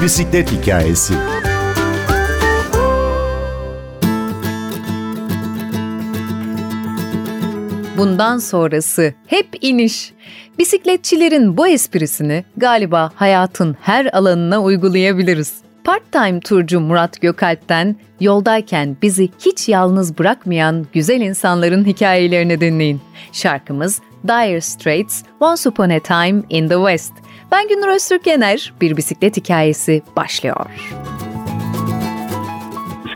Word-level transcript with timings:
Bir 0.00 0.04
bisiklet 0.04 0.52
hikayesi. 0.52 1.14
Bundan 7.98 8.38
sonrası 8.38 9.14
hep 9.26 9.46
iniş. 9.60 10.12
Bisikletçilerin 10.58 11.56
bu 11.56 11.66
esprisini 11.66 12.44
galiba 12.56 13.10
hayatın 13.14 13.76
her 13.80 14.06
alanına 14.06 14.62
uygulayabiliriz. 14.62 15.54
Part-time 15.84 16.40
turcu 16.40 16.80
Murat 16.80 17.20
Gökalp'ten 17.20 17.96
yoldayken 18.20 18.96
bizi 19.02 19.28
hiç 19.38 19.68
yalnız 19.68 20.18
bırakmayan 20.18 20.86
güzel 20.92 21.20
insanların 21.20 21.84
hikayelerini 21.84 22.60
dinleyin. 22.60 23.00
Şarkımız 23.32 24.00
Dire 24.28 24.60
Straits 24.60 25.22
Once 25.40 25.68
Upon 25.68 25.90
a 25.90 26.00
Time 26.00 26.42
in 26.48 26.68
the 26.68 26.74
West. 26.74 27.12
Ben 27.52 27.68
Günür 27.68 27.88
Öztürk 27.88 28.26
Yener, 28.26 28.72
bir 28.80 28.96
bisiklet 28.96 29.36
hikayesi 29.36 30.02
başlıyor 30.16 30.66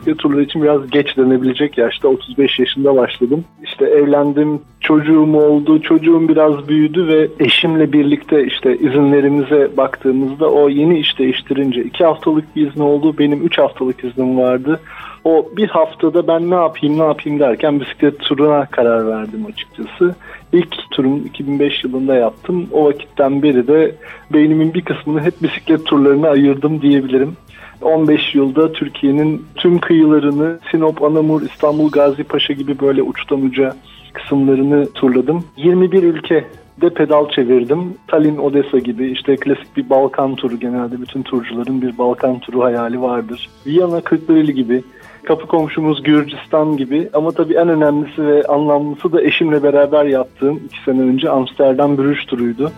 bisiklet 0.05 0.19
turları 0.19 0.43
için 0.43 0.63
biraz 0.63 0.89
geç 0.89 1.17
denebilecek 1.17 1.77
yaşta 1.77 2.07
35 2.07 2.59
yaşında 2.59 2.95
başladım. 2.95 3.45
İşte 3.63 3.85
evlendim, 3.85 4.61
çocuğum 4.87 5.37
oldu, 5.37 5.81
çocuğum 5.81 6.27
biraz 6.29 6.67
büyüdü 6.67 7.07
ve 7.07 7.27
eşimle 7.39 7.93
birlikte 7.93 8.45
işte 8.45 8.77
izinlerimize 8.77 9.77
baktığımızda 9.77 10.49
o 10.49 10.69
yeni 10.69 10.99
iş 10.99 11.19
değiştirince 11.19 11.83
iki 11.83 12.05
haftalık 12.05 12.55
bir 12.55 12.67
izni 12.67 12.83
oldu, 12.83 13.15
benim 13.19 13.45
üç 13.45 13.57
haftalık 13.57 14.03
iznim 14.03 14.37
vardı. 14.37 14.79
O 15.23 15.49
bir 15.57 15.67
haftada 15.67 16.27
ben 16.27 16.49
ne 16.49 16.55
yapayım 16.55 16.99
ne 16.99 17.03
yapayım 17.03 17.39
derken 17.39 17.79
bisiklet 17.79 18.19
turuna 18.19 18.65
karar 18.65 19.07
verdim 19.07 19.45
açıkçası. 19.45 20.15
İlk 20.53 20.75
turum 20.91 21.25
2005 21.25 21.83
yılında 21.83 22.15
yaptım. 22.15 22.67
O 22.71 22.85
vakitten 22.85 23.43
beri 23.43 23.67
de 23.67 23.95
beynimin 24.33 24.73
bir 24.73 24.81
kısmını 24.81 25.21
hep 25.21 25.43
bisiklet 25.43 25.85
turlarına 25.85 26.29
ayırdım 26.29 26.81
diyebilirim. 26.81 27.37
15 27.81 28.35
yılda 28.35 28.73
Türkiye'nin 28.73 29.45
tüm 29.55 29.79
kıyılarını 29.79 30.59
Sinop, 30.71 31.03
Anamur, 31.03 31.41
İstanbul, 31.41 31.89
Gazipaşa 31.89 32.53
gibi 32.53 32.79
böyle 32.79 33.03
uçtan 33.03 33.41
uca 33.41 33.75
kısımlarını 34.15 34.93
turladım. 34.93 35.43
21 35.57 36.03
ülke 36.03 36.45
de 36.81 36.89
pedal 36.89 37.29
çevirdim. 37.29 37.93
Tallinn, 38.07 38.37
Odessa 38.37 38.79
gibi 38.79 39.11
işte 39.11 39.35
klasik 39.35 39.77
bir 39.77 39.89
Balkan 39.89 40.35
turu 40.35 40.59
genelde 40.59 41.01
bütün 41.01 41.23
turcuların 41.23 41.81
bir 41.81 41.97
Balkan 41.97 42.39
turu 42.39 42.63
hayali 42.63 43.01
vardır. 43.01 43.49
Viyana, 43.65 44.01
Kırklareli 44.01 44.53
gibi 44.53 44.83
kapı 45.23 45.47
komşumuz 45.47 46.03
Gürcistan 46.03 46.77
gibi 46.77 47.09
ama 47.13 47.31
tabii 47.31 47.53
en 47.53 47.69
önemlisi 47.69 48.27
ve 48.27 48.43
anlamlısı 48.43 49.13
da 49.13 49.21
eşimle 49.21 49.63
beraber 49.63 50.05
yaptığım 50.05 50.61
iki 50.65 50.83
sene 50.83 51.01
önce 51.01 51.29
Amsterdam 51.29 51.97
Brüj 51.97 52.25
turuydu. 52.25 52.71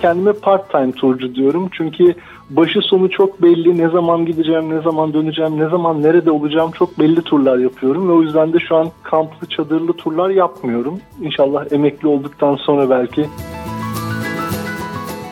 Kendime 0.00 0.32
part-time 0.32 0.92
turcu 0.92 1.34
diyorum 1.34 1.68
çünkü 1.72 2.14
başı 2.50 2.80
sonu 2.80 3.10
çok 3.10 3.42
belli. 3.42 3.78
Ne 3.78 3.88
zaman 3.88 4.26
gideceğim, 4.26 4.70
ne 4.70 4.82
zaman 4.82 5.14
döneceğim, 5.14 5.58
ne 5.58 5.68
zaman 5.68 6.02
nerede 6.02 6.30
olacağım 6.30 6.70
çok 6.70 6.98
belli 6.98 7.22
turlar 7.22 7.58
yapıyorum. 7.58 8.08
Ve 8.08 8.12
o 8.12 8.22
yüzden 8.22 8.52
de 8.52 8.58
şu 8.58 8.76
an 8.76 8.88
kamplı, 9.02 9.46
çadırlı 9.46 9.92
turlar 9.92 10.30
yapmıyorum. 10.30 11.00
İnşallah 11.22 11.72
emekli 11.72 12.08
olduktan 12.08 12.56
sonra 12.56 12.90
belki. 12.90 13.26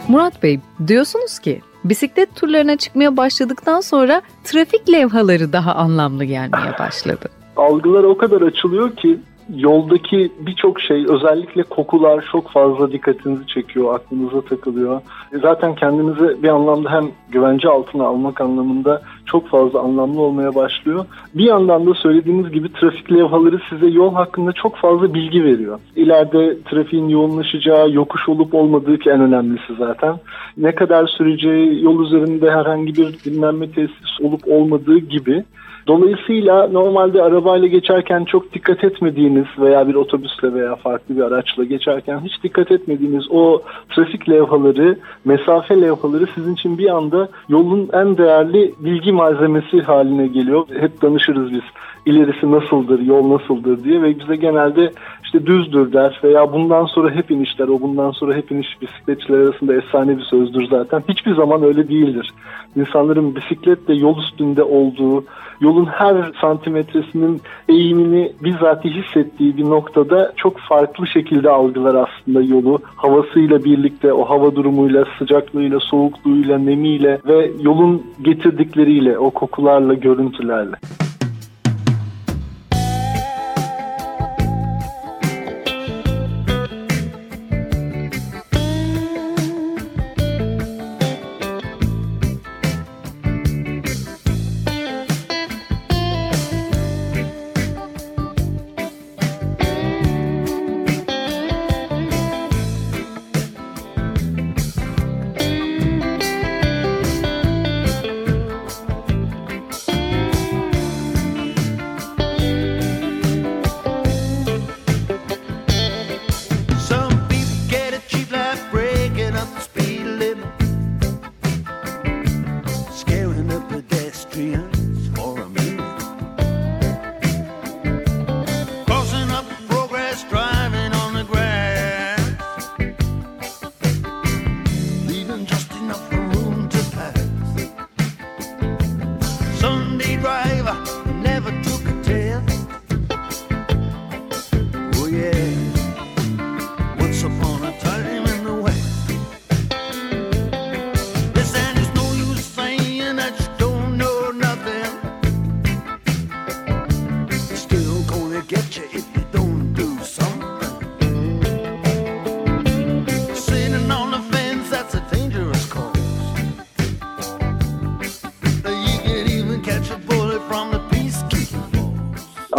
Murat 0.09 0.43
Bey, 0.43 0.61
diyorsunuz 0.87 1.39
ki 1.39 1.61
bisiklet 1.85 2.37
turlarına 2.37 2.77
çıkmaya 2.77 3.17
başladıktan 3.17 3.81
sonra 3.81 4.23
trafik 4.45 4.89
levhaları 4.93 5.53
daha 5.53 5.75
anlamlı 5.75 6.25
gelmeye 6.25 6.79
başladı. 6.79 7.29
Algılar 7.57 8.05
o 8.05 8.19
kadar 8.19 8.43
açılıyor 8.43 8.97
ki 8.97 9.19
yoldaki 9.55 10.33
birçok 10.41 10.81
şey 10.81 11.07
özellikle 11.09 11.63
kokular 11.63 12.29
çok 12.33 12.51
fazla 12.51 12.93
dikkatinizi 12.93 13.47
çekiyor, 13.47 13.95
aklınıza 13.95 14.41
takılıyor. 14.41 15.01
Zaten 15.43 15.75
kendinizi 15.75 16.43
bir 16.43 16.49
anlamda 16.49 16.91
hem 16.91 17.11
güvence 17.31 17.69
altına 17.69 18.05
almak 18.07 18.41
anlamında 18.41 19.03
çok 19.29 19.49
fazla 19.49 19.81
anlamlı 19.81 20.21
olmaya 20.21 20.55
başlıyor. 20.55 21.07
Bir 21.35 21.45
yandan 21.45 21.87
da 21.87 21.95
söylediğiniz 21.95 22.53
gibi 22.53 22.73
trafik 22.73 23.13
levhaları 23.13 23.61
size 23.71 23.87
yol 23.87 24.15
hakkında 24.15 24.53
çok 24.53 24.77
fazla 24.77 25.15
bilgi 25.15 25.45
veriyor. 25.45 25.81
İleride 25.97 26.63
trafiğin 26.63 27.09
yoğunlaşacağı, 27.09 27.91
yokuş 27.91 28.29
olup 28.29 28.55
olmadığı 28.55 28.99
ki 28.99 29.11
en 29.11 29.21
önemlisi 29.21 29.75
zaten. 29.79 30.15
Ne 30.57 30.75
kadar 30.75 31.07
süreceği, 31.07 31.85
yol 31.85 32.05
üzerinde 32.05 32.51
herhangi 32.51 32.95
bir 32.95 33.19
dinlenme 33.25 33.71
tesis 33.71 34.21
olup 34.21 34.41
olmadığı 34.49 34.99
gibi 34.99 35.45
Dolayısıyla 35.89 36.69
normalde 36.69 37.23
arabayla 37.23 37.69
geçerken 37.69 38.25
çok 38.25 38.55
dikkat 38.55 38.85
etmediğiniz 38.85 39.47
veya 39.59 39.89
bir 39.89 39.95
otobüsle 39.95 40.55
veya 40.55 40.77
farklı 40.77 41.17
bir 41.17 41.23
araçla 41.23 41.65
geçerken 41.65 42.21
hiç 42.25 42.43
dikkat 42.43 42.71
etmediğiniz 42.71 43.25
o 43.31 43.63
trafik 43.91 44.31
levhaları, 44.31 44.99
mesafe 45.25 45.81
levhaları 45.81 46.27
sizin 46.35 46.55
için 46.55 46.79
bir 46.79 46.89
anda 46.89 47.29
yolun 47.49 47.89
en 47.93 48.19
değerli 48.19 48.75
bilgi 48.79 49.13
malzemesi 49.19 49.83
haline 49.83 50.27
geliyor. 50.27 50.67
Hep 50.81 51.03
danışırız 51.03 51.53
biz 51.53 51.63
ilerisi 52.07 52.51
nasıldır, 52.51 53.01
yol 53.01 53.31
nasıldır 53.31 53.85
diye 53.85 54.03
ve 54.03 54.19
bize 54.21 54.37
genelde 54.37 54.93
işte 55.25 55.47
düzdür 55.47 55.93
der 55.93 56.21
veya 56.25 56.53
bundan 56.53 56.85
sonra 56.85 57.11
hep 57.11 57.31
inişler, 57.31 57.69
o 57.69 57.81
bundan 57.81 58.11
sonra 58.11 58.35
hep 58.35 58.53
iniş 58.53 58.83
bisikletçiler 58.83 59.39
arasında 59.39 59.75
efsane 59.75 60.19
bir 60.19 60.23
sözdür 60.23 60.67
zaten. 60.71 61.03
Hiçbir 61.09 61.35
zaman 61.35 61.63
öyle 61.63 61.89
değildir. 61.89 62.31
İnsanların 62.77 63.37
bisikletle 63.37 63.95
yol 63.95 64.19
üstünde 64.19 64.63
olduğu, 64.63 65.25
yolun 65.61 65.87
her 65.87 66.33
santimetresinin 66.41 67.41
eğimini 67.69 68.33
bizzat 68.45 68.85
hissettiği 68.85 69.57
bir 69.57 69.65
noktada 69.65 70.33
çok 70.37 70.59
farklı 70.59 71.07
şekilde 71.07 71.51
algılar 71.51 71.95
aslında 71.95 72.43
yolu. 72.43 72.79
Havasıyla 72.97 73.65
birlikte, 73.65 74.13
o 74.13 74.25
hava 74.25 74.55
durumuyla, 74.55 75.05
sıcaklığıyla, 75.19 75.81
soğukluğuyla, 75.81 76.59
nemiyle 76.59 77.21
ve 77.27 77.51
yolun 77.61 78.03
getirdikleriyle, 78.23 79.08
o 79.17 79.31
kokularla, 79.31 79.95
görüntülerle. 79.95 80.77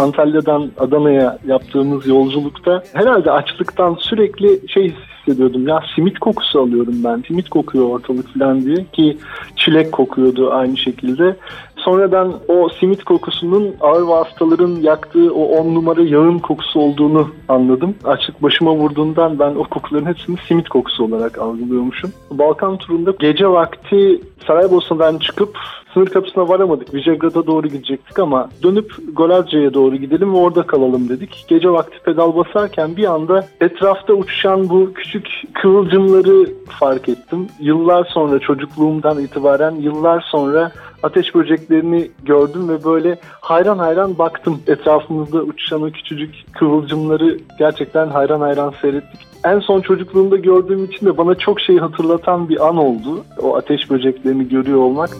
Antalya'dan 0.00 0.70
Adana'ya 0.78 1.38
yaptığımız 1.46 2.06
yolculukta 2.06 2.82
herhalde 2.92 3.30
açlıktan 3.30 3.96
sürekli 4.00 4.68
şey 4.68 4.94
hissediyordum. 5.20 5.68
Ya 5.68 5.80
simit 5.94 6.18
kokusu 6.18 6.60
alıyorum 6.60 6.94
ben. 7.04 7.24
Simit 7.28 7.48
kokuyor 7.48 7.88
ortalık 7.88 8.34
falan 8.38 8.64
diye 8.64 8.84
ki 8.92 9.16
çilek 9.56 9.92
kokuyordu 9.92 10.50
aynı 10.52 10.76
şekilde. 10.76 11.36
Sonradan 11.76 12.34
o 12.48 12.68
simit 12.68 13.04
kokusunun 13.04 13.74
ağır 13.80 14.02
vasıtaların 14.02 14.76
yaktığı 14.76 15.34
o 15.34 15.44
on 15.44 15.74
numara 15.74 16.02
yağın 16.02 16.38
kokusu 16.38 16.80
olduğunu 16.80 17.28
anladım. 17.48 17.94
Açık 18.04 18.42
başıma 18.42 18.74
vurduğundan 18.74 19.38
ben 19.38 19.54
o 19.54 19.64
kokuların 19.64 20.06
hepsini 20.06 20.36
simit 20.48 20.68
kokusu 20.68 21.04
olarak 21.04 21.38
algılıyormuşum. 21.38 22.12
Balkan 22.30 22.76
turunda 22.76 23.10
gece 23.20 23.48
vakti 23.48 24.20
Saraybosna'dan 24.46 25.18
çıkıp 25.18 25.58
sınır 25.94 26.06
kapısına 26.06 26.48
varamadık. 26.48 26.94
Vijegrad'a 26.94 27.46
doğru 27.46 27.68
gidecektik 27.68 28.18
ama 28.18 28.48
dönüp 28.62 28.94
Goladzca'ya 29.12 29.74
doğru 29.74 29.96
gidelim 29.96 30.34
ve 30.34 30.36
orada 30.36 30.62
kalalım 30.66 31.08
dedik. 31.08 31.44
Gece 31.48 31.70
vakti 31.70 31.98
pedal 32.04 32.36
basarken 32.36 32.96
bir 32.96 33.04
anda 33.04 33.46
etrafta 33.60 34.12
uçuşan 34.12 34.68
bu 34.68 34.92
küçük 34.94 35.26
kıvılcımları 35.54 36.48
fark 36.80 37.08
ettim. 37.08 37.46
Yıllar 37.60 38.04
sonra 38.04 38.38
çocukluğumdan 38.38 39.18
itibaren 39.18 39.74
yıllar 39.74 40.24
sonra 40.30 40.72
ateş 41.02 41.34
böceklerini 41.34 42.10
gördüm 42.22 42.68
ve 42.68 42.84
böyle 42.84 43.18
hayran 43.40 43.78
hayran 43.78 44.18
baktım. 44.18 44.60
Etrafımızda 44.66 45.42
uçuşan 45.42 45.82
o 45.82 45.90
küçücük 45.90 46.34
kıvılcımları 46.58 47.38
gerçekten 47.58 48.08
hayran 48.08 48.40
hayran 48.40 48.74
seyrettik. 48.82 49.30
En 49.44 49.58
son 49.58 49.80
çocukluğumda 49.80 50.36
gördüğüm 50.36 50.84
için 50.84 51.06
de 51.06 51.18
bana 51.18 51.34
çok 51.34 51.60
şey 51.60 51.78
hatırlatan 51.78 52.48
bir 52.48 52.68
an 52.68 52.76
oldu. 52.76 53.24
O 53.42 53.56
ateş 53.56 53.90
böceklerini 53.90 54.48
görüyor 54.48 54.78
olmak. 54.78 55.10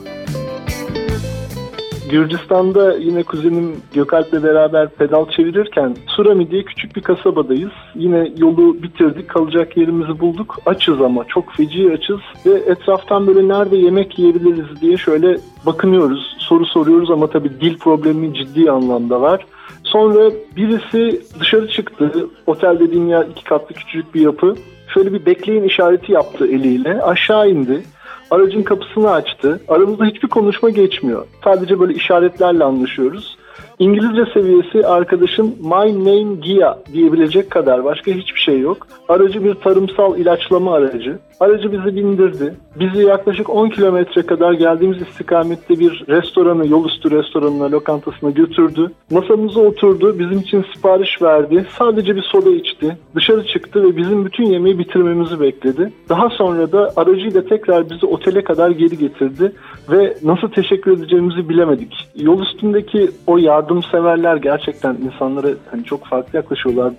Gürcistan'da 2.10 2.96
yine 2.96 3.22
kuzenim 3.22 3.76
Gökalp'le 3.94 4.42
beraber 4.42 4.88
pedal 4.88 5.30
çevirirken 5.30 5.96
Surami 6.06 6.50
diye 6.50 6.62
küçük 6.62 6.96
bir 6.96 7.02
kasabadayız. 7.02 7.70
Yine 7.94 8.32
yolu 8.36 8.82
bitirdik, 8.82 9.28
kalacak 9.28 9.76
yerimizi 9.76 10.20
bulduk. 10.20 10.58
Açız 10.66 11.00
ama 11.00 11.24
çok 11.24 11.52
feci 11.52 11.92
açız 11.92 12.20
ve 12.46 12.50
etraftan 12.72 13.26
böyle 13.26 13.48
nerede 13.48 13.76
yemek 13.76 14.18
yiyebiliriz 14.18 14.80
diye 14.80 14.96
şöyle 14.96 15.36
bakınıyoruz, 15.66 16.36
soru 16.38 16.66
soruyoruz 16.66 17.10
ama 17.10 17.26
tabii 17.26 17.60
dil 17.60 17.78
problemi 17.78 18.34
ciddi 18.34 18.70
anlamda 18.70 19.20
var. 19.20 19.46
Sonra 19.84 20.30
birisi 20.56 21.22
dışarı 21.40 21.68
çıktı. 21.68 22.26
Otel 22.46 22.80
dediğim 22.80 23.08
yer 23.08 23.26
iki 23.26 23.44
katlı 23.44 23.74
küçücük 23.74 24.14
bir 24.14 24.20
yapı. 24.20 24.54
Şöyle 24.94 25.12
bir 25.12 25.26
bekleyin 25.26 25.62
işareti 25.62 26.12
yaptı 26.12 26.46
eliyle. 26.46 27.02
Aşağı 27.02 27.50
indi. 27.50 27.82
Aracın 28.30 28.62
kapısını 28.62 29.10
açtı. 29.10 29.60
Aramızda 29.68 30.04
hiçbir 30.04 30.28
konuşma 30.28 30.70
geçmiyor. 30.70 31.26
Sadece 31.44 31.80
böyle 31.80 31.94
işaretlerle 31.94 32.64
anlaşıyoruz. 32.64 33.36
İngilizce 33.78 34.32
seviyesi 34.34 34.86
arkadaşım 34.86 35.46
My 35.46 36.04
Name 36.04 36.36
Gia 36.42 36.78
diyebilecek 36.92 37.50
kadar 37.50 37.84
başka 37.84 38.10
hiçbir 38.10 38.40
şey 38.40 38.60
yok. 38.60 38.86
Aracı 39.08 39.44
bir 39.44 39.54
tarımsal 39.54 40.18
ilaçlama 40.18 40.74
aracı. 40.74 41.18
Aracı 41.40 41.72
bizi 41.72 41.96
bindirdi. 41.96 42.54
Bizi 42.80 43.02
yaklaşık 43.02 43.50
10 43.50 43.68
kilometre 43.68 44.22
kadar 44.22 44.52
geldiğimiz 44.52 45.02
istikamette 45.02 45.78
bir 45.78 46.04
restoranı, 46.08 46.68
yolüstü 46.68 47.10
restoranına, 47.10 47.70
lokantasına 47.70 48.30
götürdü. 48.30 48.90
Masamıza 49.10 49.60
oturdu, 49.60 50.18
bizim 50.18 50.38
için 50.38 50.64
sipariş 50.74 51.22
verdi. 51.22 51.66
Sadece 51.78 52.16
bir 52.16 52.22
soda 52.22 52.50
içti. 52.50 52.96
Dışarı 53.14 53.46
çıktı 53.46 53.82
ve 53.82 53.96
bizim 53.96 54.24
bütün 54.24 54.44
yemeği 54.44 54.78
bitirmemizi 54.78 55.40
bekledi. 55.40 55.92
Daha 56.08 56.30
sonra 56.30 56.72
da 56.72 56.92
aracıyla 56.96 57.44
tekrar 57.44 57.90
bizi 57.90 58.06
otele 58.06 58.44
kadar 58.44 58.70
geri 58.70 58.98
getirdi 58.98 59.52
ve 59.90 60.16
nasıl 60.22 60.48
teşekkür 60.48 60.92
edeceğimizi 60.92 61.48
bilemedik. 61.48 62.08
Yol 62.16 62.42
üstündeki 62.42 63.10
o 63.26 63.38
yardımseverler 63.38 64.36
gerçekten 64.36 64.94
insanlara 64.94 65.48
hani 65.70 65.84
çok 65.84 66.06
farklı 66.06 66.36
yaklaşıyorlar. 66.36 66.92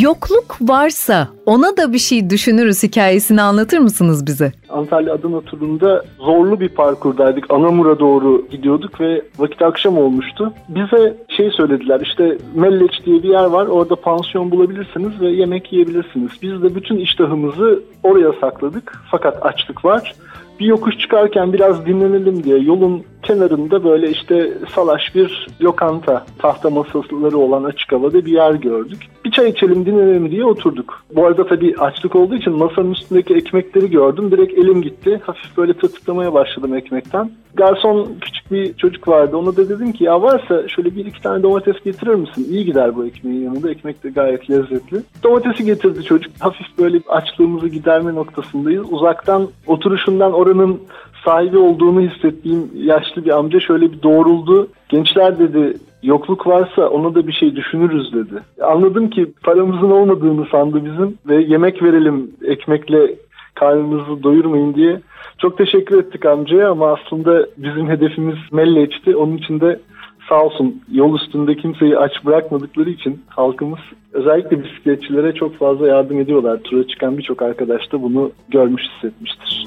Yokluk 0.00 0.56
varsa 0.60 1.28
ona 1.46 1.76
da 1.76 1.92
bir 1.92 1.98
şey 1.98 2.30
düşünürüz 2.30 2.82
hikayesini 2.82 3.42
anlatır 3.42 3.78
mısınız 3.78 4.26
bize? 4.26 4.52
Antalya 4.68 5.14
Adana 5.14 5.40
turunda 5.40 6.02
zorlu 6.18 6.60
bir 6.60 6.68
parkurdaydık. 6.68 7.50
Anamur'a 7.50 7.98
doğru 7.98 8.46
gidiyorduk 8.50 9.00
ve 9.00 9.22
vakit 9.38 9.62
akşam 9.62 9.98
olmuştu. 9.98 10.52
Bize 10.68 11.16
şey 11.36 11.50
söylediler 11.50 12.00
işte 12.00 12.38
Melleç 12.54 12.92
diye 13.06 13.22
bir 13.22 13.28
yer 13.28 13.44
var 13.44 13.66
orada 13.66 13.96
pansiyon 13.96 14.50
bulabilirsiniz 14.50 15.20
ve 15.20 15.28
yemek 15.28 15.72
yiyebilirsiniz. 15.72 16.30
Biz 16.42 16.62
de 16.62 16.74
bütün 16.74 16.96
iştahımızı 16.96 17.82
oraya 18.02 18.32
sakladık 18.40 19.02
fakat 19.10 19.46
açlık 19.46 19.84
var 19.84 20.14
bir 20.60 20.66
yokuş 20.66 20.98
çıkarken 20.98 21.52
biraz 21.52 21.86
dinlenelim 21.86 22.44
diye 22.44 22.58
yolun 22.58 23.02
kenarında 23.24 23.84
böyle 23.84 24.10
işte 24.10 24.52
salaş 24.74 25.14
bir 25.14 25.46
lokanta 25.62 26.26
tahta 26.38 26.70
masaları 26.70 27.38
olan 27.38 27.64
açık 27.64 27.92
havada 27.92 28.26
bir 28.26 28.32
yer 28.32 28.54
gördük. 28.54 28.98
Bir 29.24 29.30
çay 29.30 29.50
içelim 29.50 29.86
dinlenelim 29.86 30.30
diye 30.30 30.44
oturduk. 30.44 31.04
Bu 31.14 31.26
arada 31.26 31.46
tabii 31.46 31.74
açlık 31.78 32.16
olduğu 32.16 32.34
için 32.34 32.52
masanın 32.52 32.92
üstündeki 32.92 33.34
ekmekleri 33.34 33.90
gördüm. 33.90 34.30
Direkt 34.30 34.58
elim 34.58 34.82
gitti. 34.82 35.20
Hafif 35.24 35.56
böyle 35.56 35.74
tırtıklamaya 35.74 36.34
başladım 36.34 36.74
ekmekten. 36.74 37.30
Garson 37.54 38.08
küçük 38.20 38.52
bir 38.52 38.74
çocuk 38.74 39.08
vardı. 39.08 39.36
Ona 39.36 39.56
da 39.56 39.68
dedim 39.68 39.92
ki 39.92 40.04
ya 40.04 40.22
varsa 40.22 40.68
şöyle 40.68 40.96
bir 40.96 41.06
iki 41.06 41.22
tane 41.22 41.42
domates 41.42 41.76
getirir 41.84 42.14
misin? 42.14 42.46
İyi 42.50 42.64
gider 42.64 42.96
bu 42.96 43.06
ekmeğin 43.06 43.44
yanında. 43.44 43.70
Ekmek 43.70 44.04
de 44.04 44.10
gayet 44.10 44.50
lezzetli. 44.50 45.02
Domatesi 45.22 45.64
getirdi 45.64 46.04
çocuk. 46.04 46.32
Hafif 46.40 46.66
böyle 46.78 47.00
açlığımızı 47.08 47.68
giderme 47.68 48.14
noktasındayız. 48.14 48.92
Uzaktan 48.92 49.48
oturuşundan 49.66 50.32
oranın 50.32 50.80
sahibi 51.24 51.58
olduğunu 51.58 52.00
hissettiğim 52.00 52.70
yaşlı 52.74 53.24
bir 53.24 53.38
amca 53.38 53.60
şöyle 53.60 53.92
bir 53.92 54.02
doğruldu. 54.02 54.68
Gençler 54.88 55.38
dedi 55.38 55.76
yokluk 56.02 56.46
varsa 56.46 56.88
ona 56.88 57.14
da 57.14 57.26
bir 57.26 57.32
şey 57.32 57.56
düşünürüz 57.56 58.12
dedi. 58.12 58.42
Anladım 58.62 59.10
ki 59.10 59.32
paramızın 59.42 59.90
olmadığını 59.90 60.46
sandı 60.50 60.84
bizim 60.84 61.18
ve 61.28 61.42
yemek 61.42 61.82
verelim 61.82 62.30
ekmekle 62.44 63.14
karnınızı 63.54 64.22
doyurmayın 64.22 64.74
diye. 64.74 65.00
Çok 65.38 65.58
teşekkür 65.58 65.98
ettik 65.98 66.26
amcaya 66.26 66.70
ama 66.70 66.92
aslında 66.92 67.46
bizim 67.56 67.88
hedefimiz 67.88 68.36
Melleç'ti. 68.52 69.16
Onun 69.16 69.36
için 69.36 69.60
de 69.60 69.80
sağ 70.28 70.44
olsun 70.44 70.82
yol 70.92 71.14
üstünde 71.14 71.56
kimseyi 71.56 71.98
aç 71.98 72.12
bırakmadıkları 72.24 72.90
için 72.90 73.22
halkımız 73.28 73.78
özellikle 74.12 74.64
bisikletçilere 74.64 75.34
çok 75.34 75.56
fazla 75.56 75.88
yardım 75.88 76.20
ediyorlar. 76.20 76.60
Tura 76.64 76.86
çıkan 76.86 77.18
birçok 77.18 77.42
arkadaş 77.42 77.92
da 77.92 78.02
bunu 78.02 78.30
görmüş 78.48 78.82
hissetmiştir. 78.82 79.66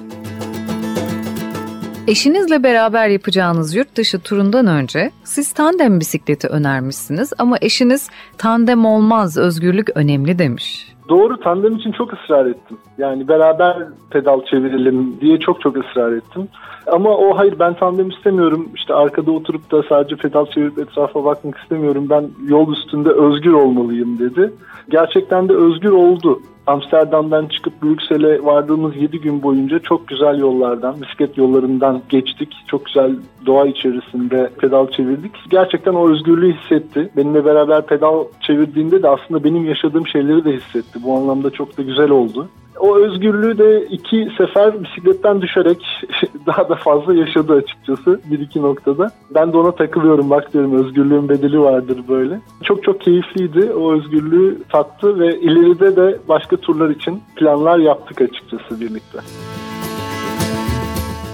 Eşinizle 2.07 2.63
beraber 2.63 3.09
yapacağınız 3.09 3.75
yurt 3.75 3.95
dışı 3.95 4.19
turundan 4.19 4.67
önce 4.67 5.11
siz 5.23 5.53
tandem 5.53 5.99
bisikleti 5.99 6.47
önermişsiniz 6.47 7.33
ama 7.37 7.57
eşiniz 7.61 8.09
tandem 8.37 8.85
olmaz, 8.85 9.37
özgürlük 9.37 9.89
önemli 9.95 10.39
demiş. 10.39 10.93
Doğru 11.09 11.39
tandem 11.39 11.75
için 11.75 11.91
çok 11.91 12.13
ısrar 12.13 12.45
ettim. 12.45 12.77
Yani 12.97 13.27
beraber 13.27 13.77
pedal 14.09 14.45
çevirelim 14.45 15.21
diye 15.21 15.39
çok 15.39 15.61
çok 15.61 15.77
ısrar 15.77 16.11
ettim. 16.11 16.47
Ama 16.91 17.09
o 17.09 17.37
hayır 17.37 17.59
ben 17.59 17.73
tandem 17.73 18.09
istemiyorum. 18.09 18.69
İşte 18.75 18.93
arkada 18.93 19.31
oturup 19.31 19.71
da 19.71 19.83
sadece 19.89 20.15
pedal 20.15 20.45
çevirip 20.45 20.79
etrafa 20.79 21.25
bakmak 21.25 21.57
istemiyorum. 21.57 22.07
Ben 22.09 22.29
yol 22.47 22.73
üstünde 22.73 23.09
özgür 23.09 23.53
olmalıyım 23.53 24.19
dedi. 24.19 24.53
Gerçekten 24.89 25.49
de 25.49 25.53
özgür 25.53 25.91
oldu. 25.91 26.41
Amsterdam'dan 26.67 27.47
çıkıp 27.47 27.83
Brüksel'e 27.83 28.43
vardığımız 28.43 28.95
7 28.95 29.21
gün 29.21 29.43
boyunca 29.43 29.79
çok 29.79 30.07
güzel 30.07 30.39
yollardan, 30.39 31.01
bisiklet 31.01 31.37
yollarından 31.37 32.01
geçtik. 32.09 32.55
Çok 32.67 32.85
güzel 32.85 33.15
doğa 33.45 33.65
içerisinde 33.65 34.51
pedal 34.59 34.87
çevirdik. 34.87 35.31
Gerçekten 35.49 35.93
o 35.93 36.11
özgürlüğü 36.11 36.53
hissetti. 36.53 37.09
Benimle 37.17 37.45
beraber 37.45 37.85
pedal 37.85 38.25
çevirdiğinde 38.41 39.03
de 39.03 39.09
aslında 39.09 39.43
benim 39.43 39.65
yaşadığım 39.65 40.07
şeyleri 40.07 40.45
de 40.45 40.51
hissetti. 40.51 40.99
Bu 41.03 41.17
anlamda 41.17 41.49
çok 41.49 41.77
da 41.77 41.81
güzel 41.81 42.09
oldu. 42.09 42.47
O 42.79 42.97
özgürlüğü 42.97 43.57
de 43.57 43.85
iki 43.85 44.27
sefer 44.37 44.83
bisikletten 44.83 45.41
düşerek 45.41 45.85
daha 46.45 46.69
da 46.69 46.75
fazla 46.75 47.13
yaşadı 47.13 47.53
açıkçası 47.53 48.19
bir 48.31 48.39
iki 48.39 48.61
noktada. 48.61 49.11
Ben 49.35 49.53
de 49.53 49.57
ona 49.57 49.71
takılıyorum 49.71 50.29
bak 50.29 50.53
diyorum 50.53 50.85
özgürlüğün 50.85 51.29
bedeli 51.29 51.59
vardır 51.59 51.97
böyle. 52.09 52.39
Çok 52.63 52.83
çok 52.83 53.01
keyifliydi 53.01 53.73
o 53.73 53.93
özgürlüğü 53.93 54.57
tattı 54.69 55.19
ve 55.19 55.39
ileride 55.39 55.95
de 55.95 56.17
başka 56.29 56.57
turlar 56.57 56.89
için 56.89 57.21
planlar 57.35 57.79
yaptık 57.79 58.21
açıkçası 58.21 58.81
birlikte. 58.81 59.19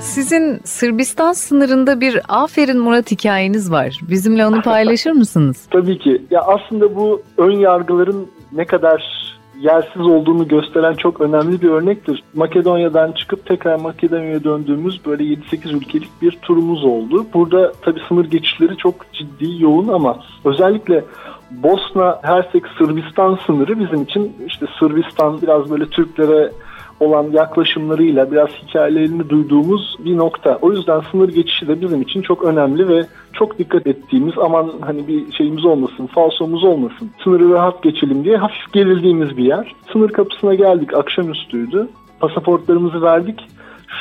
Sizin 0.01 0.59
Sırbistan 0.63 1.33
sınırında 1.33 2.01
bir 2.01 2.21
Aferin 2.29 2.79
Murat 2.79 3.11
hikayeniz 3.11 3.71
var. 3.71 3.99
Bizimle 4.09 4.45
onu 4.45 4.61
paylaşır 4.61 5.11
mısınız? 5.23 5.67
Tabii 5.71 5.99
ki. 5.99 6.21
Ya 6.31 6.41
aslında 6.41 6.95
bu 6.95 7.21
ön 7.37 7.51
yargıların 7.51 8.27
ne 8.51 8.65
kadar 8.65 9.03
yersiz 9.63 10.01
olduğunu 10.01 10.47
gösteren 10.47 10.93
çok 10.93 11.21
önemli 11.21 11.61
bir 11.61 11.69
örnektir. 11.69 12.23
Makedonya'dan 12.33 13.11
çıkıp 13.11 13.45
tekrar 13.45 13.79
Makedonya'ya 13.79 14.43
döndüğümüz 14.43 15.05
böyle 15.05 15.23
7-8 15.23 15.77
ülkelik 15.77 16.21
bir 16.21 16.31
turumuz 16.31 16.83
oldu. 16.83 17.25
Burada 17.33 17.71
tabii 17.81 18.01
sınır 18.07 18.25
geçişleri 18.25 18.77
çok 18.77 19.13
ciddi, 19.13 19.63
yoğun 19.63 19.87
ama 19.87 20.19
özellikle 20.45 21.03
Bosna 21.51 22.19
Hersek 22.23 22.63
Sırbistan 22.77 23.39
sınırı 23.45 23.79
bizim 23.79 24.03
için 24.03 24.35
işte 24.47 24.65
Sırbistan 24.79 25.41
biraz 25.41 25.71
böyle 25.71 25.85
Türklere 25.85 26.51
olan 26.99 27.31
yaklaşımlarıyla 27.31 28.31
biraz 28.31 28.49
hikayelerini 28.49 29.29
duyduğumuz 29.29 29.95
bir 29.99 30.17
nokta. 30.17 30.57
O 30.61 30.71
yüzden 30.71 31.01
sınır 31.11 31.29
geçişi 31.29 31.67
de 31.67 31.81
bizim 31.81 32.01
için 32.01 32.21
çok 32.21 32.43
önemli 32.43 32.87
ve 32.87 33.05
çok 33.43 33.59
dikkat 33.59 33.87
ettiğimiz 33.87 34.33
aman 34.37 34.71
hani 34.81 35.07
bir 35.07 35.31
şeyimiz 35.31 35.65
olmasın, 35.65 36.07
falsomuz 36.07 36.63
olmasın, 36.63 37.11
sınırı 37.23 37.49
rahat 37.49 37.83
geçelim 37.83 38.23
diye 38.23 38.37
hafif 38.37 38.73
gerildiğimiz 38.73 39.37
bir 39.37 39.43
yer. 39.43 39.75
Sınır 39.93 40.09
kapısına 40.09 40.55
geldik, 40.55 40.93
akşamüstüydü. 40.93 41.87
Pasaportlarımızı 42.19 43.01
verdik 43.01 43.39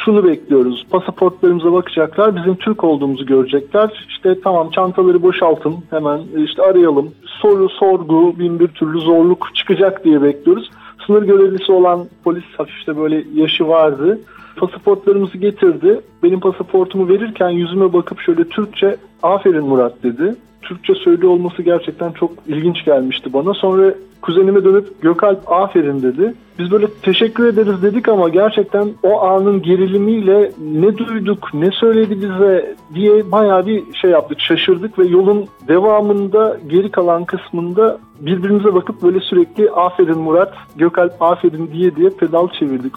şunu 0.04 0.24
bekliyoruz. 0.24 0.86
Pasaportlarımıza 0.90 1.72
bakacaklar. 1.72 2.36
Bizim 2.36 2.54
Türk 2.54 2.84
olduğumuzu 2.84 3.26
görecekler. 3.26 4.06
İşte 4.08 4.40
tamam 4.44 4.70
çantaları 4.70 5.22
boşaltın. 5.22 5.74
Hemen 5.90 6.20
işte 6.44 6.62
arayalım. 6.62 7.10
Soru, 7.40 7.68
sorgu, 7.68 8.38
bin 8.38 8.60
bir 8.60 8.68
türlü 8.68 9.00
zorluk 9.00 9.54
çıkacak 9.54 10.04
diye 10.04 10.22
bekliyoruz. 10.22 10.70
Sınır 11.06 11.22
görevlisi 11.22 11.72
olan 11.72 12.06
polis 12.24 12.44
hafifte 12.58 12.96
böyle 12.96 13.24
yaşı 13.34 13.68
vardı. 13.68 14.20
Pasaportlarımızı 14.56 15.38
getirdi. 15.38 16.00
Benim 16.22 16.40
pasaportumu 16.40 17.08
verirken 17.08 17.50
yüzüme 17.50 17.92
bakıp 17.92 18.20
şöyle 18.20 18.44
Türkçe 18.44 18.96
aferin 19.22 19.64
Murat 19.64 20.02
dedi. 20.02 20.34
Türkçe 20.62 20.94
söylüyor 20.94 21.32
olması 21.32 21.62
gerçekten 21.62 22.12
çok 22.12 22.30
ilginç 22.46 22.84
gelmişti 22.84 23.32
bana. 23.32 23.54
Sonra 23.54 23.94
kuzenime 24.22 24.64
dönüp 24.64 25.02
Gökalp 25.02 25.52
aferin 25.52 26.02
dedi. 26.02 26.34
Biz 26.58 26.70
böyle 26.70 26.86
teşekkür 27.02 27.46
ederiz 27.46 27.82
dedik 27.82 28.08
ama 28.08 28.28
gerçekten 28.28 28.88
o 29.02 29.20
anın 29.20 29.62
gerilimiyle 29.62 30.52
ne 30.72 30.98
duyduk, 30.98 31.54
ne 31.54 31.70
söyledi 31.70 32.20
bize 32.22 32.74
diye 32.94 33.32
bayağı 33.32 33.66
bir 33.66 33.82
şey 33.94 34.10
yaptık, 34.10 34.40
şaşırdık 34.40 34.98
ve 34.98 35.06
yolun 35.06 35.46
devamında 35.68 36.56
geri 36.66 36.90
kalan 36.90 37.24
kısmında 37.24 37.98
birbirimize 38.20 38.74
bakıp 38.74 39.02
böyle 39.02 39.20
sürekli 39.20 39.70
aferin 39.70 40.18
Murat, 40.18 40.54
Gökalp 40.76 41.22
aferin 41.22 41.70
diye 41.72 41.96
diye 41.96 42.10
pedal 42.10 42.48
çevirdik 42.48 42.92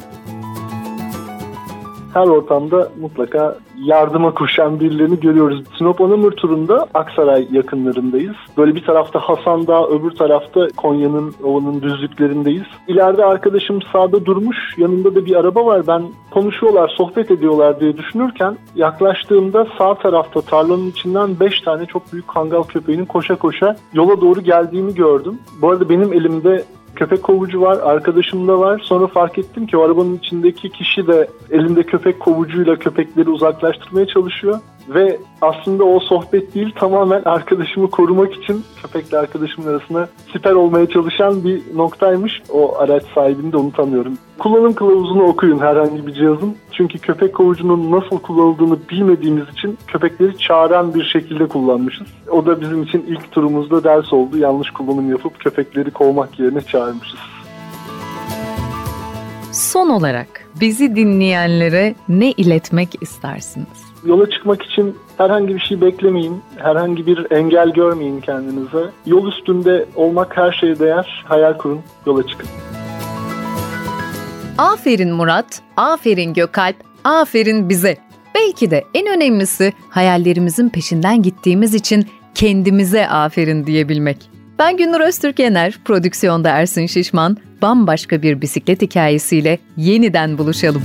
her 2.15 2.27
ortamda 2.27 2.89
mutlaka 3.01 3.57
yardıma 3.83 4.33
koşan 4.33 4.79
birilerini 4.79 5.19
görüyoruz. 5.19 5.63
Sinop 5.77 6.01
Anamur 6.01 6.31
turunda 6.31 6.87
Aksaray 6.93 7.47
yakınlarındayız. 7.51 8.35
Böyle 8.57 8.75
bir 8.75 8.83
tarafta 8.83 9.19
Hasan 9.19 9.67
Dağı, 9.67 9.87
öbür 9.87 10.11
tarafta 10.11 10.67
Konya'nın 10.77 11.33
ovanın 11.43 11.81
düzlüklerindeyiz. 11.81 12.63
İleride 12.87 13.25
arkadaşım 13.25 13.79
sağda 13.93 14.25
durmuş, 14.25 14.57
yanında 14.77 15.15
da 15.15 15.25
bir 15.25 15.35
araba 15.35 15.65
var. 15.65 15.87
Ben 15.87 16.03
konuşuyorlar, 16.31 16.93
sohbet 16.97 17.31
ediyorlar 17.31 17.79
diye 17.79 17.97
düşünürken 17.97 18.57
yaklaştığımda 18.75 19.67
sağ 19.77 19.95
tarafta 19.95 20.41
tarlanın 20.41 20.89
içinden 20.89 21.39
5 21.39 21.61
tane 21.61 21.85
çok 21.85 22.13
büyük 22.13 22.27
kangal 22.27 22.63
köpeğinin 22.63 23.05
koşa 23.05 23.35
koşa 23.35 23.75
yola 23.93 24.21
doğru 24.21 24.41
geldiğini 24.41 24.95
gördüm. 24.95 25.39
Bu 25.61 25.69
arada 25.69 25.89
benim 25.89 26.13
elimde 26.13 26.63
köpek 26.95 27.23
kovucu 27.23 27.61
var, 27.61 27.77
arkadaşım 27.83 28.47
da 28.47 28.59
var. 28.59 28.81
Sonra 28.83 29.07
fark 29.07 29.37
ettim 29.37 29.67
ki 29.67 29.77
o 29.77 29.81
arabanın 29.81 30.17
içindeki 30.17 30.69
kişi 30.69 31.07
de 31.07 31.27
elinde 31.51 31.83
köpek 31.83 32.19
kovucuyla 32.19 32.75
köpekleri 32.75 33.29
uzaklaştırmaya 33.29 34.07
çalışıyor. 34.07 34.59
Ve 34.89 35.17
aslında 35.41 35.83
o 35.83 35.99
sohbet 35.99 36.55
değil 36.55 36.73
tamamen 36.75 37.21
arkadaşımı 37.25 37.89
korumak 37.89 38.33
için 38.33 38.63
köpekle 38.81 39.17
arkadaşımın 39.17 39.67
arasında 39.67 40.09
siper 40.33 40.51
olmaya 40.51 40.89
çalışan 40.89 41.43
bir 41.43 41.61
noktaymış. 41.75 42.41
O 42.53 42.77
araç 42.77 43.03
sahibini 43.15 43.51
de 43.51 43.57
unutamıyorum. 43.57 44.17
Kullanım 44.39 44.73
kılavuzunu 44.73 45.23
okuyun 45.23 45.59
herhangi 45.59 46.07
bir 46.07 46.13
cihazın. 46.13 46.55
Çünkü 46.71 46.99
köpek 46.99 47.35
kovucunun 47.35 47.91
nasıl 47.91 48.19
kullanıldığını 48.19 48.77
bilmediğimiz 48.89 49.49
için 49.49 49.77
köpekleri 49.87 50.37
çağıran 50.37 50.93
bir 50.93 51.03
şekilde 51.03 51.47
kullanmışız. 51.47 52.07
O 52.31 52.45
da 52.45 52.61
bizim 52.61 52.83
için 52.83 53.05
ilk 53.07 53.31
turumuzda 53.31 53.83
ders 53.83 54.13
oldu. 54.13 54.37
Yanlış 54.37 54.71
kullanım 54.71 55.09
yapıp 55.09 55.39
köpekleri 55.39 55.91
kovmak 55.91 56.39
yerine 56.39 56.61
çağırmışız. 56.61 57.19
Son 59.55 59.89
olarak 59.89 60.27
bizi 60.61 60.95
dinleyenlere 60.95 61.95
ne 62.09 62.31
iletmek 62.31 62.89
istersiniz? 63.01 63.67
Yola 64.05 64.29
çıkmak 64.29 64.63
için 64.63 64.95
herhangi 65.17 65.55
bir 65.55 65.59
şey 65.59 65.81
beklemeyin. 65.81 66.41
Herhangi 66.55 67.07
bir 67.07 67.31
engel 67.31 67.69
görmeyin 67.69 68.21
kendinize. 68.21 68.89
Yol 69.05 69.27
üstünde 69.27 69.85
olmak 69.95 70.37
her 70.37 70.51
şeye 70.51 70.79
değer. 70.79 71.23
Hayal 71.27 71.57
kurun, 71.57 71.79
yola 72.05 72.27
çıkın. 72.27 72.47
Aferin 74.57 75.13
Murat, 75.13 75.61
aferin 75.77 76.33
Gökalp, 76.33 76.75
aferin 77.03 77.69
bize. 77.69 77.97
Belki 78.35 78.71
de 78.71 78.83
en 78.93 79.07
önemlisi 79.07 79.73
hayallerimizin 79.89 80.69
peşinden 80.69 81.21
gittiğimiz 81.21 81.73
için 81.73 82.07
kendimize 82.35 83.07
aferin 83.09 83.65
diyebilmek. 83.65 84.34
Ben 84.59 84.77
Gündür 84.77 84.99
Öztürk 84.99 85.39
prodüksiyonda 85.85 86.49
Ersin 86.49 86.85
Şişman, 86.85 87.37
bambaşka 87.61 88.21
bir 88.21 88.41
bisiklet 88.41 88.81
hikayesiyle 88.81 89.59
yeniden 89.77 90.37
buluşalım. 90.37 90.83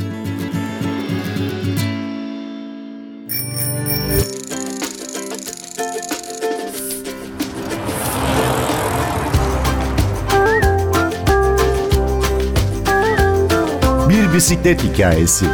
Bir 14.08 14.34
bisiklet 14.34 14.82
hikayesi. 14.84 15.46